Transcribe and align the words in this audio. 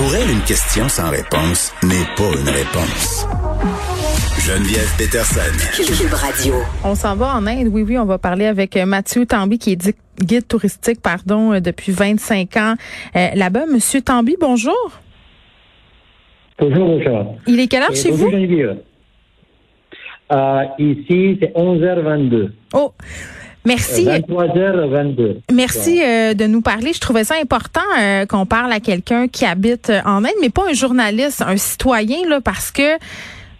Pour 0.00 0.14
elle, 0.14 0.30
une 0.30 0.40
question 0.44 0.88
sans 0.88 1.10
réponse 1.10 1.74
n'est 1.82 2.08
pas 2.16 2.32
une 2.32 2.48
réponse. 2.48 3.26
Geneviève 4.38 4.88
Peterson. 4.96 5.52
Cube 5.76 6.14
Radio. 6.14 6.54
On 6.82 6.94
s'en 6.94 7.14
va 7.16 7.34
en 7.34 7.46
Inde. 7.46 7.68
Oui, 7.70 7.82
oui, 7.82 7.98
on 7.98 8.06
va 8.06 8.16
parler 8.16 8.46
avec 8.46 8.78
euh, 8.78 8.86
Mathieu 8.86 9.26
Tambi, 9.26 9.58
qui 9.58 9.72
est 9.72 9.94
guide 10.18 10.48
touristique, 10.48 11.02
pardon, 11.02 11.52
euh, 11.52 11.60
depuis 11.60 11.92
25 11.92 12.56
ans 12.56 12.76
euh, 13.14 13.26
là-bas. 13.34 13.66
Monsieur 13.70 14.00
Tambi, 14.00 14.36
bonjour. 14.40 14.72
Bonjour, 16.58 16.96
Richard. 16.96 17.26
Il 17.46 17.60
est 17.60 17.66
quelle 17.66 17.82
heure 17.82 17.92
Et 17.92 17.96
chez 17.96 18.08
bonjour, 18.08 18.30
vous? 18.30 18.32
Geneviève. 18.32 18.78
Euh, 20.32 20.62
ici, 20.78 21.36
c'est 21.42 21.52
11h22. 21.54 22.52
Oh, 22.72 22.94
merci. 23.64 24.06
23h22. 24.06 25.36
Merci 25.52 26.02
euh, 26.02 26.34
de 26.34 26.46
nous 26.46 26.60
parler. 26.60 26.92
Je 26.92 27.00
trouvais 27.00 27.24
ça 27.24 27.34
important 27.40 27.80
euh, 27.98 28.26
qu'on 28.26 28.46
parle 28.46 28.72
à 28.72 28.80
quelqu'un 28.80 29.28
qui 29.28 29.44
habite 29.44 29.90
euh, 29.90 30.00
en 30.04 30.24
Inde, 30.24 30.30
mais 30.40 30.50
pas 30.50 30.64
un 30.68 30.74
journaliste, 30.74 31.42
un 31.42 31.56
citoyen, 31.56 32.28
là, 32.28 32.40
parce 32.40 32.70
que 32.70 32.98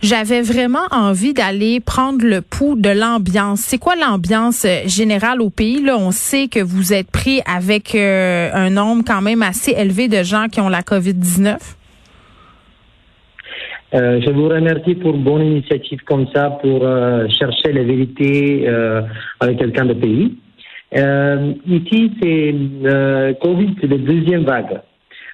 j'avais 0.02 0.40
vraiment 0.40 0.86
envie 0.90 1.34
d'aller 1.34 1.80
prendre 1.80 2.24
le 2.24 2.40
pouls 2.40 2.76
de 2.76 2.88
l'ambiance. 2.88 3.60
C'est 3.60 3.78
quoi 3.78 3.96
l'ambiance 3.96 4.66
générale 4.86 5.42
au 5.42 5.50
pays? 5.50 5.82
Là, 5.82 5.96
on 5.98 6.10
sait 6.10 6.48
que 6.48 6.60
vous 6.60 6.92
êtes 6.92 7.10
pris 7.10 7.42
avec 7.44 7.94
euh, 7.94 8.50
un 8.54 8.70
nombre 8.70 9.04
quand 9.06 9.20
même 9.20 9.42
assez 9.42 9.72
élevé 9.72 10.08
de 10.08 10.22
gens 10.22 10.48
qui 10.48 10.60
ont 10.60 10.70
la 10.70 10.80
COVID-19. 10.80 11.58
Euh, 13.92 14.20
je 14.24 14.30
vous 14.30 14.48
remercie 14.48 14.94
pour 14.94 15.14
une 15.14 15.24
bonne 15.24 15.42
initiative 15.42 16.00
comme 16.04 16.26
ça 16.32 16.50
pour 16.62 16.84
euh, 16.84 17.26
chercher 17.28 17.72
la 17.72 17.82
vérité 17.82 18.68
euh, 18.68 19.02
avec 19.40 19.58
quelqu'un 19.58 19.86
de 19.86 19.94
pays. 19.94 20.36
Euh, 20.96 21.52
ici, 21.66 22.12
c'est 22.22 22.54
euh, 22.84 23.32
Covid, 23.34 23.74
c'est 23.80 23.88
la 23.88 23.98
deuxième 23.98 24.44
vague. 24.44 24.80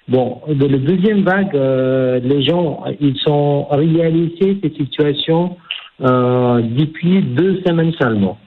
Bon, 0.08 0.40
de 0.48 0.66
la 0.66 0.78
deuxième 0.78 1.22
vague, 1.22 1.54
euh, 1.54 2.18
les 2.22 2.42
gens, 2.44 2.84
ils 3.00 3.16
sont 3.18 3.66
réalisés 3.70 4.58
ces 4.62 4.72
situations 4.76 5.56
depuis 5.98 7.22
deux 7.22 7.62
semaines 7.66 7.92
seulement. 7.98 8.38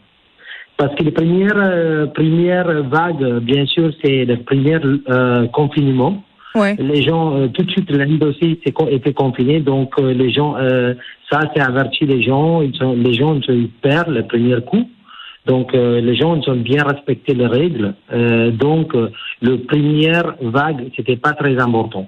Parce 0.77 0.93
que 0.95 1.03
la 1.03 1.11
première, 1.11 1.57
euh, 1.57 2.05
première 2.05 2.83
vague, 2.83 3.39
bien 3.39 3.65
sûr, 3.65 3.91
c'est 4.03 4.23
le 4.25 4.37
premier 4.37 4.77
confinement. 5.51 6.23
Ouais. 6.55 6.75
Les 6.79 7.03
gens, 7.03 7.35
euh, 7.35 7.47
tout 7.47 7.63
de 7.63 7.71
suite, 7.71 7.91
l'Inde 7.91 8.23
aussi 8.23 8.59
était 8.91 9.13
confinée, 9.13 9.59
donc 9.59 9.91
euh, 9.99 10.13
les 10.13 10.31
gens, 10.31 10.55
euh, 10.57 10.93
ça, 11.31 11.41
c'est 11.53 11.61
averti 11.61 12.05
les 12.05 12.23
gens, 12.23 12.61
ils 12.61 12.75
sont, 12.75 12.93
les 12.93 13.13
gens 13.13 13.39
ils 13.47 13.69
perdent 13.69 14.09
le 14.09 14.25
premier 14.25 14.59
coup. 14.61 14.89
Donc, 15.45 15.73
les 15.73 16.15
gens 16.15 16.35
ils 16.35 16.47
ont 16.49 16.57
bien 16.57 16.83
respecté 16.83 17.33
les 17.33 17.47
règles. 17.47 17.95
Donc, 18.53 18.93
le 19.41 19.57
première 19.57 20.35
vague, 20.41 20.91
c'était 20.95 21.15
pas 21.15 21.31
très 21.31 21.57
important. 21.59 22.07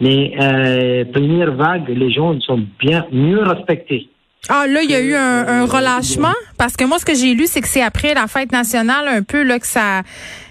Mais 0.00 0.32
euh, 0.40 1.04
première 1.12 1.52
vague, 1.52 1.88
les 1.88 2.10
gens 2.10 2.32
ils 2.32 2.42
sont 2.42 2.64
bien 2.78 3.06
mieux 3.12 3.42
respectés. 3.42 4.08
Ah, 4.48 4.66
là, 4.66 4.82
il 4.82 4.90
y 4.90 4.94
a 4.94 5.00
eu 5.00 5.14
un, 5.14 5.46
un 5.46 5.66
relâchement? 5.66 6.32
Parce 6.56 6.74
que 6.74 6.84
moi, 6.84 6.98
ce 6.98 7.04
que 7.04 7.14
j'ai 7.14 7.34
lu, 7.34 7.44
c'est 7.46 7.60
que 7.60 7.68
c'est 7.68 7.82
après 7.82 8.14
la 8.14 8.26
fête 8.26 8.52
nationale, 8.52 9.06
un 9.08 9.22
peu, 9.22 9.42
là, 9.42 9.58
que 9.58 9.66
ça, 9.66 10.00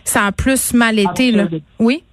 ça 0.03 0.27
a 0.27 0.31
plus 0.31 0.75
mal 0.75 0.99
été, 0.99 1.31
là. 1.31 1.47
Oui? 1.79 2.03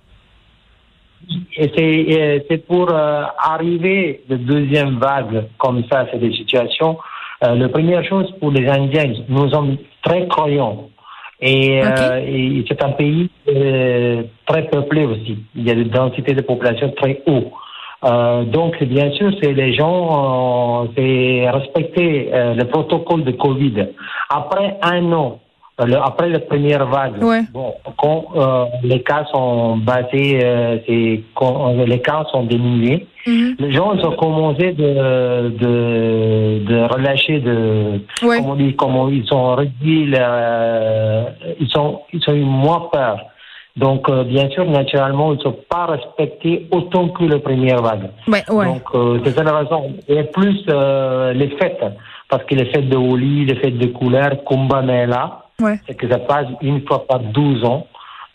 Et 1.57 1.71
c'est, 1.77 2.47
c'est 2.49 2.67
pour 2.67 2.91
euh, 2.91 3.25
arriver 3.39 4.23
de 4.29 4.37
deuxième 4.37 4.99
vague 4.99 5.47
comme 5.59 5.83
ça, 5.91 6.07
c'est 6.11 6.19
des 6.19 6.33
situations. 6.33 6.99
Euh, 7.45 7.55
la 7.55 7.69
première 7.69 8.05
chose 8.05 8.33
pour 8.41 8.51
les 8.51 8.67
Indiens, 8.69 9.13
nous 9.29 9.51
sommes 9.51 9.77
très 10.03 10.27
croyants. 10.29 10.89
Et, 11.41 11.83
euh, 11.85 12.25
et 12.27 12.65
c'est 12.67 12.83
un 12.83 12.93
pays 12.93 13.29
euh, 13.49 14.23
très 14.47 14.63
peuplé 14.69 15.05
aussi. 15.05 15.39
Il 15.55 15.67
y 15.67 15.71
a 15.71 15.75
une 15.75 15.89
densité 15.89 16.33
de 16.33 16.41
population 16.41 16.91
très 16.97 17.23
haut. 17.27 17.53
Euh, 18.05 18.45
donc, 18.45 18.83
bien 18.85 19.11
sûr, 19.13 19.31
c'est 19.43 19.53
les 19.53 19.75
gens, 19.75 20.85
euh, 20.85 20.89
c'est 20.97 21.51
respecter 21.51 22.31
euh, 22.33 22.55
le 22.55 22.65
protocole 22.65 23.25
de 23.25 23.33
Covid. 23.33 23.89
Après 24.31 24.79
un 24.83 25.13
an, 25.13 25.41
le- 25.85 25.97
après 25.99 26.31
la 26.31 26.39
première 26.41 26.87
vague, 26.87 27.23
Ouais. 27.23 27.43
bon, 27.53 27.75
quand 27.99 28.25
euh, 28.37 28.65
les 28.83 29.03
cas 29.03 29.25
sont 29.31 29.77
basés, 29.77 30.41
euh, 30.43 30.79
quand 31.35 31.75
euh, 31.79 31.85
les 31.85 32.01
cas 32.01 32.25
sont 32.33 32.45
diminués, 32.45 33.07
Mhm. 33.27 33.57
les 33.59 33.73
gens 33.73 33.93
ont 33.95 34.13
commencé 34.17 34.73
de 34.73 35.49
de, 35.63 36.65
de 36.65 36.77
relâcher 36.95 37.41
de 37.41 38.01
Ouais. 38.23 38.39
comment 38.39 38.53
on 38.53 38.57
dit 38.57 38.75
comment 38.75 39.09
ils 39.11 39.27
ont 39.35 39.55
réduit 39.55 40.07
la- 40.07 41.27
ils 41.61 41.69
sont 41.69 42.01
ils 42.13 42.23
ont 42.29 42.35
eu 42.35 42.45
moins 42.45 42.89
peur 42.93 43.19
donc 43.77 44.09
euh, 44.09 44.23
bien 44.25 44.49
sûr 44.51 44.65
naturellement 44.65 45.33
ils 45.35 45.41
sont 45.41 45.57
pas 45.69 45.87
respectés 45.87 46.67
autant 46.71 47.09
que 47.09 47.25
la 47.25 47.39
première 47.41 47.83
vague 47.83 48.09
Ouais, 48.29 48.45
ouais. 48.51 48.67
donc 48.67 48.83
euh, 48.95 49.19
c'est 49.25 49.33
ça 49.37 49.43
la 49.43 49.57
raison 49.59 49.93
et 50.09 50.23
plus 50.25 50.65
euh, 50.71 51.33
les 51.33 51.49
fêtes 51.59 51.85
parce 52.31 52.45
que 52.45 52.55
les 52.55 52.67
fêtes 52.67 52.89
de 52.89 52.97
Holi 52.97 53.45
les 53.45 53.57
fêtes 53.57 53.77
de 53.79 53.89
couleurs 53.89 54.45
Kumbh 54.49 54.73
Mela 54.85 55.43
ouais. 55.61 55.79
c'est 55.87 55.95
que 55.95 56.09
ça 56.09 56.19
passe 56.19 56.47
une 56.63 56.87
fois 56.87 57.07
par 57.07 57.21
12 57.21 57.65
ans. 57.65 57.87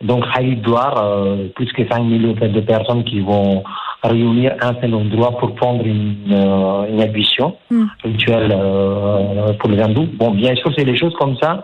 Donc, 0.01 0.25
Haïdouar, 0.33 0.97
euh, 0.97 1.47
plus 1.55 1.71
que 1.73 1.87
5 1.87 1.99
millions 1.99 2.33
de 2.33 2.61
personnes 2.61 3.03
qui 3.03 3.19
vont 3.19 3.63
réunir 4.03 4.55
un 4.61 4.73
seul 4.81 4.95
endroit 4.95 5.37
pour 5.37 5.53
prendre 5.53 5.85
une, 5.85 6.15
euh, 6.31 6.89
une 6.89 7.01
admission 7.01 7.55
Hmm. 7.69 7.85
rituelle 8.03 8.51
euh, 8.51 9.53
pour 9.59 9.69
les 9.69 9.79
hindous. 9.79 10.07
Bon, 10.13 10.31
bien 10.31 10.55
sûr, 10.55 10.71
c'est 10.75 10.85
des 10.85 10.97
choses 10.97 11.13
comme 11.19 11.37
ça. 11.41 11.63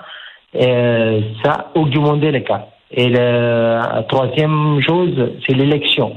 Euh, 0.55 1.21
ça 1.43 1.71
augmenté 1.75 2.31
les 2.31 2.43
cas. 2.43 2.67
Et 2.91 3.09
la 3.09 4.05
troisième 4.07 4.79
chose, 4.87 5.31
c'est 5.45 5.53
l'élection. 5.55 6.15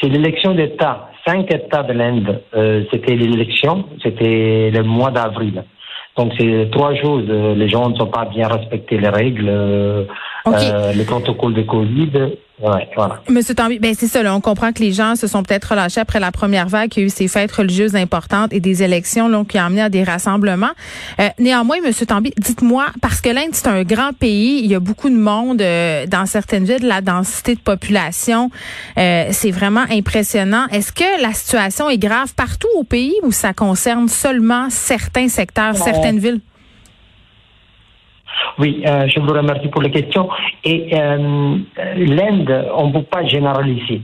C'est 0.00 0.08
l'élection 0.08 0.54
d'État. 0.54 1.08
Cinq 1.26 1.52
États 1.52 1.82
de 1.82 1.92
l'Inde, 1.92 2.40
euh, 2.54 2.84
c'était 2.90 3.14
l'élection, 3.14 3.84
c'était 4.02 4.70
le 4.72 4.82
mois 4.82 5.10
d'avril. 5.10 5.62
Donc 6.18 6.32
c'est 6.36 6.68
trois 6.72 6.94
choses. 6.96 7.26
Euh, 7.28 7.54
Les 7.54 7.68
gens 7.68 7.88
ne 7.88 7.94
sont 7.94 8.08
pas 8.08 8.24
bien 8.24 8.48
respectés 8.48 8.98
les 8.98 9.08
règles, 9.08 9.48
euh, 10.48 10.56
Ok. 10.56 10.62
euh, 10.62 10.92
les 10.92 11.04
protocoles 11.04 11.54
de 11.54 11.62
Covid. 11.62 12.10
Ouais, 12.60 12.88
voilà. 12.96 13.20
Monsieur 13.28 13.54
Tambi, 13.54 13.78
ben 13.78 13.94
c'est 13.96 14.08
ça. 14.08 14.20
Là, 14.20 14.34
on 14.34 14.40
comprend 14.40 14.72
que 14.72 14.80
les 14.80 14.90
gens 14.92 15.14
se 15.14 15.28
sont 15.28 15.44
peut-être 15.44 15.66
relâchés 15.66 16.00
après 16.00 16.18
la 16.18 16.32
première 16.32 16.66
vague, 16.66 16.90
qu'il 16.90 17.02
y 17.02 17.04
a 17.04 17.06
eu 17.06 17.10
ces 17.10 17.28
fêtes 17.28 17.52
religieuses 17.52 17.94
importantes 17.94 18.52
et 18.52 18.58
des 18.58 18.82
élections 18.82 19.28
là, 19.28 19.44
qui 19.48 19.58
ont 19.58 19.62
amené 19.62 19.82
à 19.82 19.88
des 19.88 20.02
rassemblements. 20.02 20.72
Euh, 21.20 21.28
néanmoins, 21.38 21.76
Monsieur 21.84 22.04
Tambi, 22.06 22.32
dites-moi, 22.36 22.86
parce 23.00 23.20
que 23.20 23.28
l'Inde 23.28 23.50
c'est 23.52 23.68
un 23.68 23.84
grand 23.84 24.12
pays, 24.12 24.58
il 24.64 24.66
y 24.66 24.74
a 24.74 24.80
beaucoup 24.80 25.08
de 25.08 25.14
monde 25.16 25.62
euh, 25.62 26.06
dans 26.06 26.26
certaines 26.26 26.64
villes, 26.64 26.84
la 26.84 27.00
densité 27.00 27.54
de 27.54 27.60
population, 27.60 28.50
euh, 28.98 29.28
c'est 29.30 29.52
vraiment 29.52 29.84
impressionnant. 29.90 30.66
Est-ce 30.72 30.90
que 30.92 31.22
la 31.22 31.32
situation 31.34 31.88
est 31.88 31.98
grave 31.98 32.34
partout 32.34 32.68
au 32.76 32.82
pays 32.82 33.14
ou 33.22 33.30
ça 33.30 33.52
concerne 33.52 34.08
seulement 34.08 34.66
certains 34.68 35.28
secteurs, 35.28 35.76
certaines 35.76 36.18
villes? 36.18 36.40
Oui, 38.58 38.82
euh, 38.86 39.06
je 39.08 39.20
vous 39.20 39.32
remercie 39.32 39.68
pour 39.68 39.82
la 39.82 39.88
question. 39.88 40.28
Et 40.64 40.90
euh, 40.92 41.56
l'Inde, 41.96 42.66
on 42.74 42.88
ne 42.88 42.92
peut 42.92 43.02
pas 43.02 43.24
généraliser. 43.24 44.02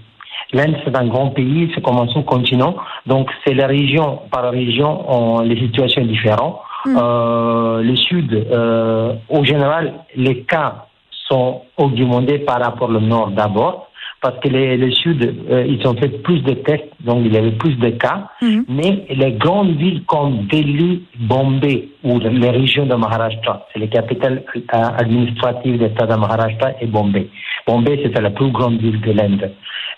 L'Inde, 0.53 0.77
c'est 0.85 0.97
un 0.97 1.07
grand 1.07 1.31
pays, 1.31 1.71
c'est 1.75 1.81
comme 1.81 1.99
un 1.99 2.07
sous-continent. 2.09 2.77
Donc, 3.07 3.31
c'est 3.45 3.55
la 3.55 3.67
région 3.67 4.21
par 4.31 4.51
région, 4.51 5.05
on, 5.09 5.41
les 5.41 5.59
situations 5.59 6.03
sont 6.03 6.09
différentes. 6.09 6.61
Euh, 6.87 7.83
le 7.83 7.97
Sud, 7.97 8.33
euh, 8.33 9.15
au 9.31 9.43
général, 9.45 9.95
les 10.17 10.43
cas 10.43 10.87
sont 11.29 11.63
augmentés 11.79 12.41
par 12.41 12.61
rapport 12.61 12.91
au 12.91 13.01
Nord 13.01 13.31
d'abord, 13.31 13.89
parce 14.25 14.39
que 14.41 14.49
les, 14.49 14.79
le 14.79 14.91
Sud, 14.91 15.21
euh, 15.51 15.67
ils 15.69 15.87
ont 15.87 15.95
fait 16.03 16.09
plus 16.23 16.41
de 16.41 16.55
tests, 16.55 16.89
donc 17.09 17.19
il 17.27 17.33
y 17.35 17.37
avait 17.37 17.53
plus 17.65 17.75
de 17.77 17.91
cas. 17.91 18.19
Mhm. 18.41 18.65
Mais 18.69 19.05
les 19.11 19.33
grandes 19.33 19.77
villes 19.77 20.03
comme 20.07 20.47
Delhi, 20.51 21.03
Bombay 21.31 21.89
ou 22.03 22.19
les 22.19 22.49
régions 22.61 22.87
de 22.87 22.95
Maharashtra, 22.95 23.67
c'est 23.71 23.81
les 23.81 23.89
capitales 23.99 24.43
euh, 24.57 24.61
administratives 25.05 25.77
de 25.79 25.85
l'État 25.85 26.07
de 26.07 26.15
Maharashtra 26.17 26.69
et 26.81 26.87
Bombay. 26.87 27.27
Bombay, 27.67 28.01
c'est 28.03 28.19
la 28.29 28.31
plus 28.31 28.51
grande 28.51 28.79
ville 28.81 29.01
de 29.03 29.13
l'Inde. 29.13 29.51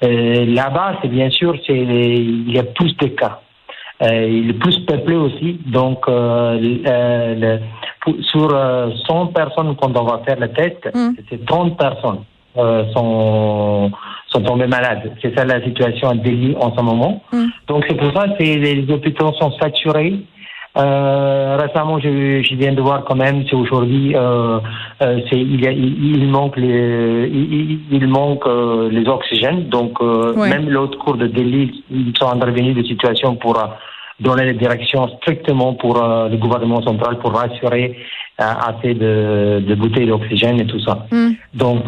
Euh, 0.05 0.45
Là-bas, 0.61 0.99
c'est 1.01 1.09
bien 1.19 1.31
sûr, 1.31 1.55
c'est 1.65 1.79
il 1.79 2.51
y 2.53 2.59
a 2.59 2.65
plus 2.65 2.97
de 2.97 3.07
cas. 3.07 3.39
Euh, 4.03 4.29
il 4.29 4.51
est 4.51 4.59
plus 4.65 4.79
peuplé 4.81 5.15
aussi, 5.17 5.61
donc 5.67 5.99
le- 6.09 7.59
sur 8.31 8.49
euh, 8.53 8.91
100 9.07 9.27
personnes 9.29 9.75
quand 9.81 9.97
on 9.97 10.05
va 10.05 10.21
faire 10.27 10.39
le 10.41 10.49
test, 10.49 10.81
Mm. 10.95 11.11
c'est 11.31 11.45
30 11.47 11.79
personnes 11.79 12.23
sont 12.95 13.91
sont 14.37 14.43
tombées 14.43 14.67
malades. 14.67 15.13
C'est 15.23 15.37
ça 15.37 15.45
la 15.45 15.63
situation 15.63 16.11
à 16.11 16.15
Delhi 16.15 16.55
en 16.61 16.75
ce 16.77 16.83
moment. 16.83 17.23
Mm. 17.33 17.47
Donc 17.69 17.85
c'est 17.89 17.97
pour 17.97 18.13
ça 18.13 18.29
que 18.29 18.43
les 18.43 18.87
hôpitaux 18.91 19.33
sont 19.41 19.53
saturés. 19.53 20.15
Euh, 20.79 21.57
récemment, 21.59 21.99
je, 21.99 22.43
je 22.43 22.55
viens 22.55 22.75
de 22.75 22.83
voir 22.83 23.03
quand 23.05 23.17
même, 23.17 23.45
c'est 23.49 23.57
aujourd'hui, 23.57 24.15
euh, 24.15 24.59
euh, 25.03 25.21
il, 25.33 26.29
manque 26.29 26.59
les, 26.59 27.31
il, 27.91 28.07
manque 28.07 28.47
les 28.91 29.09
oxygènes. 29.09 29.69
Donc 29.69 30.01
Ouais. 30.01 30.51
même 30.51 30.69
l'autre 30.69 30.99
cours 30.99 31.17
de 31.17 31.27
Delhi, 31.27 31.83
ils 31.91 32.13
sont 32.19 32.31
intervenus 32.31 32.77
de 32.77 32.83
situation 32.83 33.37
pour 33.37 33.57
donner 34.21 34.45
les 34.45 34.55
directions 34.55 35.09
strictement 35.19 35.75
pour 35.75 35.95
le 35.95 36.37
gouvernement 36.37 36.83
central 36.83 37.19
pour 37.19 37.33
rassurer 37.33 37.97
assez 38.39 38.93
de, 38.95 39.63
de 39.67 39.75
bouteilles 39.75 40.07
d'oxygène 40.07 40.61
et 40.61 40.67
tout 40.67 40.81
ça. 40.81 41.07
Hmm. 41.11 41.33
Donc, 41.55 41.85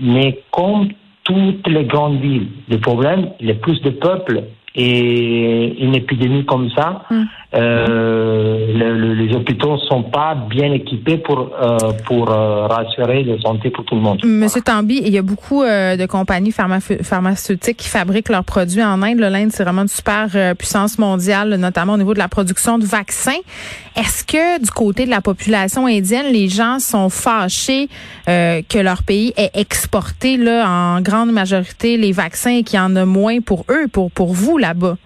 mais 0.00 0.42
comme 0.50 0.88
toutes 1.24 1.66
les 1.66 1.84
grandes 1.84 2.20
villes. 2.20 2.48
Le 2.68 2.78
problème, 2.78 3.30
il 3.40 3.50
plus 3.58 3.80
de 3.82 3.90
peuple 3.90 4.44
et 4.76 5.82
une 5.82 5.94
épidémie 5.94 6.44
comme 6.44 6.70
ça, 6.70 7.02
mm. 7.10 7.22
Euh, 7.56 8.66
le, 8.78 9.14
les 9.14 9.34
hôpitaux 9.34 9.78
sont 9.88 10.02
pas 10.02 10.34
bien 10.34 10.72
équipés 10.72 11.16
pour 11.16 11.38
euh, 11.60 11.78
pour 12.06 12.30
euh, 12.30 12.66
rassurer 12.66 13.22
la 13.24 13.40
santé 13.40 13.70
pour 13.70 13.84
tout 13.84 13.94
le 13.94 14.02
monde. 14.02 14.20
Monsieur 14.24 14.60
Tambi, 14.60 15.00
il 15.04 15.12
y 15.12 15.18
a 15.18 15.22
beaucoup 15.22 15.62
euh, 15.62 15.96
de 15.96 16.06
compagnies 16.06 16.52
pharmaceutiques 16.52 17.78
qui 17.78 17.88
fabriquent 17.88 18.28
leurs 18.28 18.44
produits 18.44 18.82
en 18.82 19.02
Inde. 19.02 19.20
L'Inde, 19.20 19.50
c'est 19.52 19.64
vraiment 19.64 19.82
une 19.82 19.88
super 19.88 20.28
euh, 20.34 20.54
puissance 20.54 20.98
mondiale, 20.98 21.54
notamment 21.56 21.94
au 21.94 21.98
niveau 21.98 22.14
de 22.14 22.18
la 22.18 22.28
production 22.28 22.78
de 22.78 22.84
vaccins. 22.84 23.40
Est-ce 23.96 24.24
que 24.24 24.60
du 24.62 24.70
côté 24.70 25.06
de 25.06 25.10
la 25.10 25.22
population 25.22 25.86
indienne, 25.86 26.26
les 26.30 26.48
gens 26.48 26.78
sont 26.78 27.08
fâchés 27.08 27.88
que 28.26 28.78
leur 28.78 29.02
pays 29.02 29.32
ait 29.38 29.50
exporté 29.54 30.38
en 30.62 31.00
grande 31.00 31.32
majorité 31.32 31.96
les 31.96 32.12
vaccins 32.12 32.56
et 32.58 32.62
qu'il 32.62 32.78
y 32.78 32.82
en 32.82 32.94
a 32.96 33.06
moins 33.06 33.40
pour 33.40 33.64
eux, 33.70 33.88
pour 33.88 34.10
pour 34.10 34.34
vous 34.34 34.58
là-bas? 34.58 34.96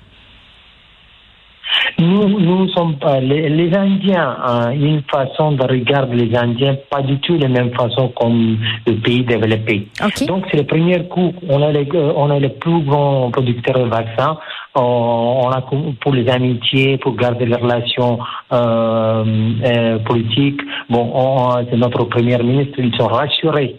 Nous, 1.98 2.40
nous 2.40 2.68
sommes 2.70 2.96
pas 2.96 3.20
les, 3.20 3.48
les 3.48 3.76
Indiens. 3.76 4.36
Hein, 4.44 4.70
une 4.72 5.02
façon 5.02 5.52
de 5.52 5.62
regarder 5.62 6.16
les 6.16 6.36
Indiens, 6.36 6.76
pas 6.90 7.02
du 7.02 7.18
tout 7.20 7.36
la 7.36 7.48
même 7.48 7.70
façon 7.72 8.08
comme 8.08 8.58
le 8.86 8.94
pays 8.94 9.24
développé. 9.24 9.88
Donc 10.26 10.46
c'est 10.50 10.58
le 10.58 10.64
premier 10.64 11.06
coup. 11.08 11.32
On 11.48 11.62
a 11.62 11.70
les, 11.70 11.88
euh, 11.94 12.12
on 12.16 12.30
a 12.30 12.38
les 12.38 12.48
plus 12.48 12.82
grands 12.82 13.30
producteurs 13.30 13.78
de 13.78 13.88
vaccins. 13.88 14.38
On, 14.74 15.50
a 15.50 15.62
pour 16.00 16.12
les 16.12 16.28
amitiés, 16.28 16.96
pour 16.98 17.16
garder 17.16 17.44
les 17.44 17.56
relations 17.56 18.18
euh, 18.52 19.24
euh, 19.64 19.98
politiques. 19.98 20.60
Bon, 20.88 21.50
c'est 21.68 21.76
notre 21.76 22.04
premier 22.04 22.38
ministre. 22.38 22.78
Ils 22.78 22.94
sont 22.96 23.08
rassurés 23.08 23.76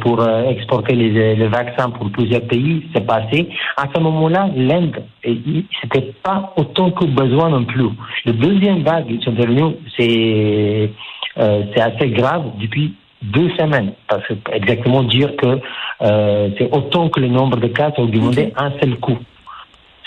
pour 0.00 0.20
euh, 0.20 0.48
exporter 0.48 0.94
les, 0.94 1.34
les, 1.34 1.48
vaccins 1.48 1.90
pour 1.90 2.10
plusieurs 2.10 2.42
pays, 2.42 2.86
c'est 2.94 3.04
passé. 3.04 3.48
À 3.76 3.86
ce 3.92 4.00
moment-là, 4.00 4.48
l'Inde, 4.54 5.02
c'était 5.24 6.12
pas 6.22 6.52
autant 6.56 6.92
que 6.92 7.04
besoin 7.04 7.50
non 7.50 7.64
plus. 7.64 7.88
Le 8.24 8.32
deuxième 8.32 8.82
vague, 8.82 9.20
sont 9.22 9.32
devenus, 9.32 9.74
c'est 9.98 10.90
euh, 11.38 11.62
c'est 11.74 11.80
assez 11.80 12.10
grave 12.10 12.44
depuis 12.60 12.94
deux 13.22 13.50
semaines, 13.58 13.92
parce 14.08 14.24
que 14.26 14.34
exactement 14.52 15.02
dire 15.02 15.34
que 15.36 15.58
euh, 16.02 16.50
c'est 16.56 16.70
autant 16.72 17.08
que 17.08 17.20
le 17.20 17.28
nombre 17.28 17.56
de 17.56 17.66
cas 17.66 17.90
ont 17.96 18.04
augmenté 18.04 18.52
un 18.56 18.70
seul 18.80 18.96
coup. 18.96 19.18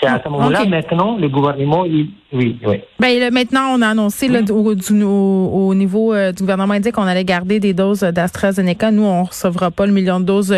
C'est 0.00 0.08
à 0.08 0.20
ce 0.22 0.28
moment-là, 0.30 0.64
maintenant, 0.64 1.18
le 1.18 1.28
gouvernement, 1.28 1.84
il, 1.84 2.08
oui, 2.32 2.58
oui. 2.64 2.80
Ben, 2.98 3.32
maintenant, 3.32 3.74
on 3.76 3.82
a 3.82 3.88
annoncé 3.88 4.28
là, 4.28 4.40
au, 4.50 4.74
du, 4.74 5.02
au, 5.02 5.74
niveau 5.74 6.14
euh, 6.14 6.32
du 6.32 6.42
gouvernement 6.42 6.74
indique 6.74 6.92
qu'on 6.92 7.02
allait 7.02 7.24
garder 7.24 7.58
des 7.58 7.74
doses 7.74 8.00
d'AstraZeneca. 8.00 8.92
Nous, 8.92 9.02
on 9.02 9.24
recevra 9.24 9.70
pas 9.70 9.84
le 9.84 9.92
million 9.92 10.20
de 10.20 10.24
doses 10.24 10.54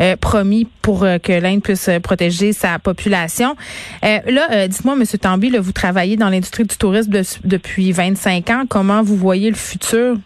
euh, 0.00 0.16
promis 0.16 0.68
pour 0.80 1.02
euh, 1.02 1.18
que 1.18 1.32
l'Inde 1.32 1.62
puisse 1.62 1.90
protéger 2.02 2.52
sa 2.52 2.78
population. 2.78 3.56
là, 4.02 4.68
dites-moi, 4.68 4.94
Monsieur 4.96 5.18
Tambi, 5.18 5.50
là, 5.50 5.60
vous 5.60 5.72
travaillez 5.72 6.16
dans 6.16 6.28
l'industrie 6.28 6.64
du 6.64 6.76
tourisme 6.76 7.12
depuis 7.44 7.92
25 7.92 8.50
ans. 8.50 8.62
Comment 8.68 9.02
vous 9.02 9.16
voyez 9.16 9.50
le 9.50 9.56
futur? 9.56 10.16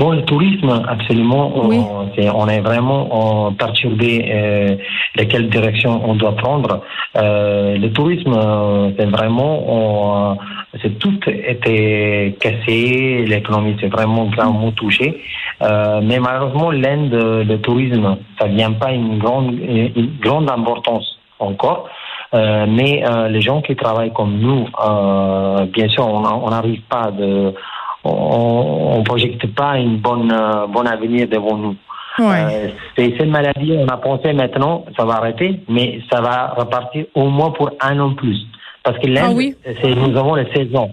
Bon, 0.00 0.12
le 0.12 0.22
tourisme, 0.22 0.82
absolument, 0.88 1.52
on, 1.54 1.70
est, 1.72 2.30
on 2.30 2.48
est 2.48 2.60
vraiment 2.60 3.52
perturbé 3.52 4.24
euh, 4.32 4.74
de 5.18 5.24
quelle 5.24 5.50
direction 5.50 6.00
on 6.08 6.14
doit 6.14 6.34
prendre. 6.36 6.80
Euh, 7.18 7.76
le 7.76 7.92
tourisme, 7.92 8.32
euh, 8.32 8.92
c'est 8.98 9.10
vraiment, 9.10 10.38
c'est 10.80 10.98
tout 10.98 11.20
était 11.28 12.34
cassé, 12.40 13.26
l'économie 13.26 13.76
s'est 13.78 13.88
vraiment 13.88 14.24
gravement 14.24 14.70
touchée. 14.70 15.20
Euh, 15.60 16.00
mais 16.02 16.18
malheureusement, 16.18 16.70
l'Inde, 16.70 17.44
le 17.46 17.56
tourisme, 17.58 18.16
ça 18.40 18.46
vient 18.46 18.72
pas 18.72 18.92
une 18.92 19.18
grande, 19.18 19.52
une 19.52 20.16
grande 20.18 20.50
importance 20.50 21.18
encore. 21.38 21.90
Euh, 22.32 22.64
mais 22.68 23.02
euh, 23.04 23.28
les 23.28 23.40
gens 23.40 23.60
qui 23.60 23.74
travaillent 23.74 24.12
comme 24.12 24.38
nous, 24.38 24.66
euh, 24.82 25.66
bien 25.66 25.88
sûr, 25.88 26.06
on 26.06 26.48
n'arrive 26.48 26.80
pas 26.82 27.10
de 27.10 27.52
on 28.04 28.98
ne 28.98 29.04
projette 29.04 29.54
pas 29.54 29.78
une 29.78 29.98
bonne, 29.98 30.32
euh, 30.32 30.66
bon 30.66 30.86
avenir 30.86 31.28
devant 31.28 31.56
nous. 31.56 31.76
Euh, 32.18 32.68
c'est 32.96 33.14
cette 33.16 33.28
maladie, 33.28 33.72
on 33.78 33.88
a 33.88 33.96
pensé 33.96 34.32
maintenant, 34.32 34.84
ça 34.96 35.04
va 35.04 35.14
arrêter, 35.14 35.60
mais 35.68 36.00
ça 36.12 36.20
va 36.20 36.54
repartir 36.56 37.06
au 37.14 37.28
moins 37.28 37.50
pour 37.50 37.70
un 37.80 37.98
an 38.00 38.14
plus. 38.14 38.38
Parce 38.82 38.98
que 38.98 39.06
l'Inde, 39.06 39.54
ah 39.64 39.86
nous 39.86 40.16
avons 40.18 40.34
les 40.34 40.50
saisons. 40.54 40.90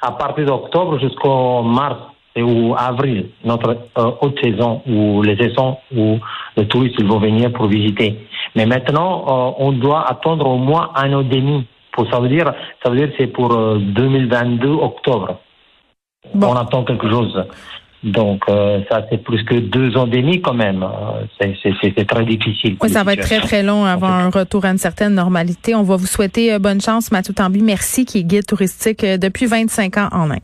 À 0.00 0.12
partir 0.12 0.46
d'octobre 0.46 0.98
jusqu'au 0.98 1.62
mars 1.62 1.98
ou 2.36 2.74
avril, 2.76 3.28
notre 3.44 3.76
euh, 3.98 4.10
haute 4.20 4.38
saison 4.42 4.82
où 4.86 5.22
les 5.22 5.36
saisons 5.36 5.78
où 5.94 6.18
les 6.56 6.66
touristes 6.68 7.02
vont 7.02 7.18
venir 7.18 7.52
pour 7.52 7.66
visiter. 7.66 8.16
Mais 8.54 8.66
maintenant, 8.66 9.54
on 9.58 9.72
doit 9.72 10.08
attendre 10.08 10.46
au 10.46 10.56
moins 10.56 10.90
un 10.94 11.12
an 11.12 11.20
et 11.20 11.24
demi. 11.24 11.66
Pour 11.92 12.10
ça 12.10 12.20
veut 12.20 12.28
dire, 12.28 12.52
ça 12.82 12.90
veut 12.90 12.96
dire 12.96 13.10
c'est 13.18 13.28
pour 13.28 13.48
2022 13.76 14.68
octobre. 14.68 15.38
On 16.34 16.54
attend 16.54 16.84
quelque 16.84 17.08
chose. 17.08 17.44
Donc, 18.04 18.42
euh, 18.50 18.80
ça, 18.90 19.06
c'est 19.10 19.22
plus 19.22 19.42
que 19.44 19.54
deux 19.54 19.96
ans 19.96 20.06
et 20.06 20.20
demi 20.20 20.42
quand 20.42 20.52
même. 20.52 20.82
Euh, 20.82 21.24
c'est 21.40 22.06
très 22.06 22.24
difficile. 22.26 22.76
Oui, 22.82 22.90
ça 22.90 23.02
va 23.02 23.14
être 23.14 23.22
très, 23.22 23.40
très 23.40 23.62
long 23.62 23.86
avant 23.86 24.08
un 24.08 24.28
retour 24.28 24.66
à 24.66 24.68
une 24.68 24.78
certaine 24.78 25.14
normalité. 25.14 25.74
On 25.74 25.82
va 25.82 25.96
vous 25.96 26.06
souhaiter 26.06 26.52
euh, 26.52 26.58
bonne 26.58 26.82
chance, 26.82 27.10
Mathieu 27.10 27.32
Tambi. 27.32 27.62
Merci, 27.62 28.04
qui 28.04 28.18
est 28.18 28.24
guide 28.24 28.46
touristique 28.46 29.04
depuis 29.04 29.46
25 29.46 29.96
ans 29.96 30.08
en 30.12 30.30
Inde. 30.30 30.40